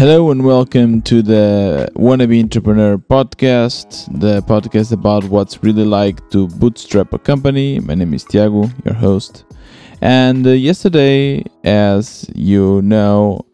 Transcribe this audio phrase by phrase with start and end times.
[0.00, 6.48] Hello and welcome to the Wannabe Entrepreneur podcast, the podcast about what's really like to
[6.48, 7.80] bootstrap a company.
[7.80, 9.44] My name is Tiago, your host.
[10.00, 13.44] And uh, yesterday, as you know,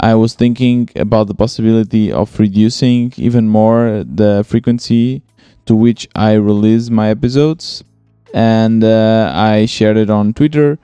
[0.00, 5.20] I was thinking about the possibility of reducing even more the frequency
[5.66, 7.84] to which I release my episodes.
[8.32, 10.78] And uh, I shared it on Twitter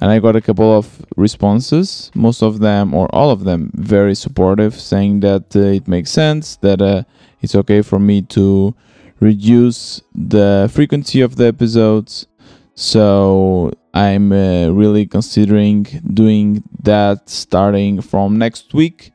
[0.00, 4.14] and I got a couple of responses, most of them or all of them very
[4.14, 7.04] supportive, saying that uh, it makes sense, that uh,
[7.40, 8.74] it's okay for me to
[9.20, 12.26] reduce the frequency of the episodes.
[12.74, 19.12] So I'm uh, really considering doing that starting from next week.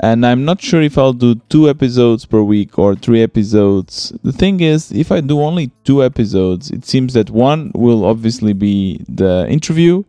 [0.00, 4.12] And I'm not sure if I'll do two episodes per week or three episodes.
[4.22, 8.52] The thing is, if I do only two episodes, it seems that one will obviously
[8.52, 10.04] be the interview,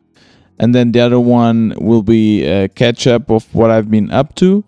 [0.60, 4.36] and then the other one will be a catch up of what I've been up
[4.36, 4.64] to.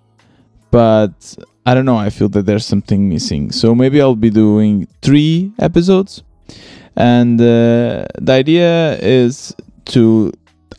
[0.71, 3.51] But I don't know, I feel that there's something missing.
[3.51, 6.23] So maybe I'll be doing three episodes.
[6.95, 10.31] And uh, the idea is to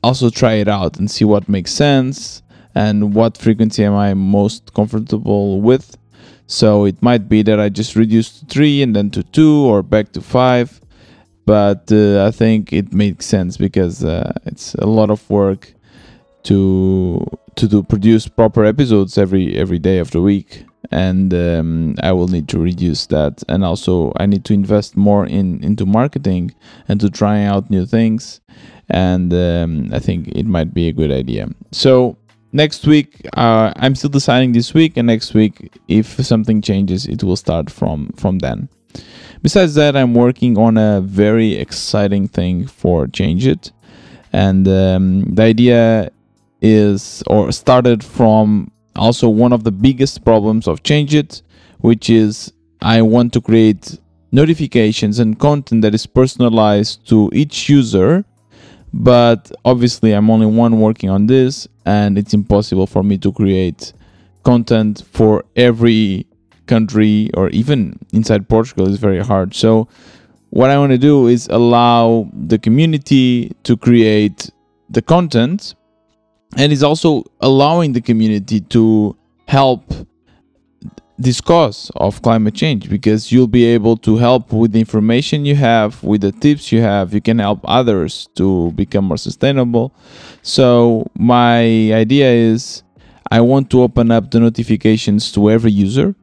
[0.02, 2.42] also try it out and see what makes sense
[2.74, 5.96] and what frequency am I most comfortable with.
[6.46, 9.82] So it might be that I just reduce to three and then to two or
[9.82, 10.81] back to five.
[11.52, 15.74] But uh, I think it makes sense because uh, it's a lot of work
[16.44, 22.12] to to do produce proper episodes every every day of the week and um, I
[22.12, 23.42] will need to reduce that.
[23.50, 26.54] And also, I need to invest more in into marketing
[26.88, 28.40] and to try out new things.
[28.88, 31.48] And um, I think it might be a good idea.
[31.70, 32.16] So
[32.52, 35.54] next week, uh, I'm still deciding this week, and next week,
[35.88, 38.70] if something changes, it will start from from then.
[39.42, 43.72] Besides that, I'm working on a very exciting thing for Changeit,
[44.32, 46.10] and um, the idea
[46.60, 51.42] is or started from also one of the biggest problems of Changeit
[51.82, 53.98] which is i want to create
[54.30, 58.24] notifications and content that is personalized to each user.
[58.94, 63.92] But obviously i'm only one working on this and it's impossible for me to create
[64.44, 66.26] content for every
[66.74, 69.54] country or even inside portugal is very hard.
[69.54, 69.88] So
[70.58, 72.04] what i want to do is allow
[72.50, 74.50] the community to create
[74.96, 75.74] the content
[76.56, 78.84] and is also allowing the community to
[79.48, 79.82] help
[81.18, 85.54] this cause of climate change because you'll be able to help with the information you
[85.54, 87.14] have with the tips you have.
[87.14, 89.94] You can help others to become more sustainable.
[90.42, 91.62] So my
[92.04, 92.82] idea is
[93.30, 96.14] i want to open up the notifications to every user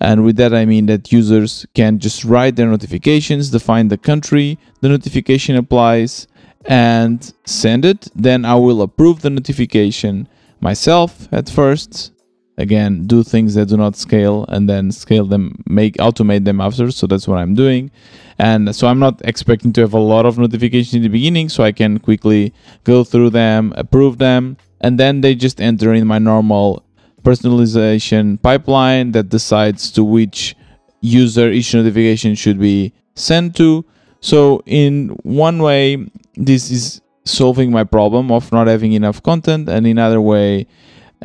[0.00, 4.58] and with that i mean that users can just write their notifications define the country
[4.80, 6.26] the notification applies
[6.68, 8.08] and send it.
[8.14, 10.28] Then I will approve the notification
[10.60, 12.12] myself at first.
[12.58, 16.90] Again, do things that do not scale and then scale them, make automate them after.
[16.90, 17.90] So that's what I'm doing.
[18.38, 21.62] And so I'm not expecting to have a lot of notifications in the beginning, so
[21.62, 22.52] I can quickly
[22.84, 26.84] go through them, approve them, and then they just enter in my normal
[27.28, 30.56] personalization pipeline that decides to which
[31.00, 33.84] user each notification should be sent to.
[34.20, 39.86] So in one way, this is solving my problem of not having enough content, and
[39.86, 40.66] in other way,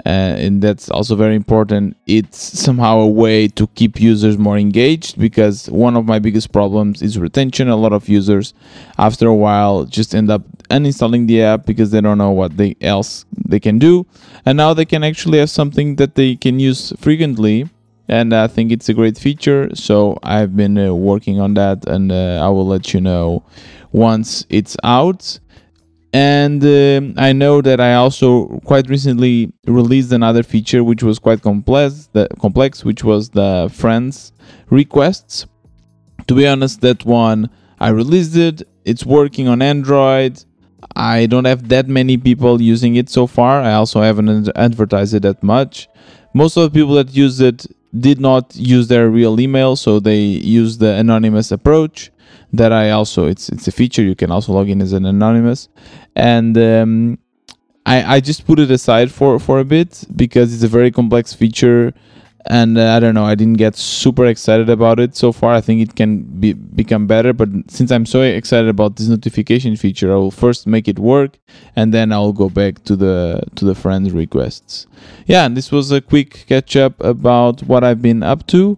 [0.05, 1.95] uh, and that's also very important.
[2.05, 7.01] It's somehow a way to keep users more engaged because one of my biggest problems
[7.01, 7.69] is retention.
[7.69, 8.53] A lot of users,
[8.97, 10.41] after a while, just end up
[10.75, 14.05] uninstalling the app because they don't know what they else they can do,
[14.45, 17.69] and now they can actually have something that they can use frequently
[18.07, 19.69] and I think it's a great feature.
[19.75, 23.43] So I've been uh, working on that, and uh, I will let you know
[23.91, 25.39] once it's out.
[26.13, 31.41] And uh, I know that I also quite recently released another feature which was quite
[31.41, 34.31] complex, the, complex, which was the friends
[34.69, 35.47] requests.
[36.27, 37.49] To be honest, that one
[37.79, 38.61] I released it.
[38.85, 40.43] It's working on Android.
[40.95, 43.61] I don't have that many people using it so far.
[43.61, 45.89] I also haven't advertised it that much.
[46.33, 47.65] Most of the people that use it
[47.97, 52.11] did not use their real email, so they use the anonymous approach.
[52.51, 55.69] That I also it's it's a feature you can also log in as an anonymous,
[56.15, 57.17] and um,
[57.85, 61.33] I I just put it aside for for a bit because it's a very complex
[61.33, 61.93] feature
[62.47, 63.25] and uh, I don't know.
[63.25, 65.53] I didn't get super excited about it so far.
[65.53, 69.75] I think it can be become better, but since I'm so excited about this notification
[69.75, 71.39] feature, I will first make it work,
[71.75, 74.87] and then I'll go back to the to the friends requests.
[75.25, 78.77] Yeah, and this was a quick catch up about what I've been up to.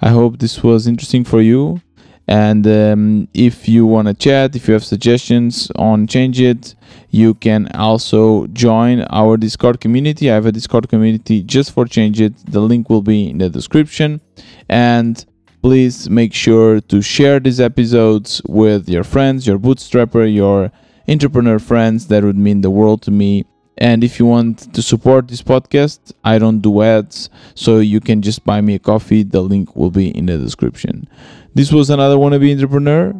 [0.00, 1.80] I hope this was interesting for you.
[2.26, 6.74] And um, if you want to chat, if you have suggestions on Changeit,
[7.10, 10.30] you can also join our Discord community.
[10.30, 12.34] I have a Discord community just for Changeit.
[12.50, 14.20] The link will be in the description.
[14.68, 15.24] And
[15.60, 20.72] please make sure to share these episodes with your friends, your bootstrapper, your
[21.06, 22.06] entrepreneur friends.
[22.08, 23.44] That would mean the world to me.
[23.84, 28.22] And if you want to support this podcast, I don't do ads, so you can
[28.22, 29.24] just buy me a coffee.
[29.24, 31.06] The link will be in the description.
[31.54, 33.12] This was another wannabe entrepreneur.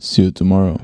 [0.00, 0.80] See you tomorrow.